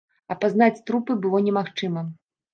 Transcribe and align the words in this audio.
Апазнаць 0.35 0.83
трупы 0.87 1.17
было 1.27 1.43
немагчыма. 1.51 2.05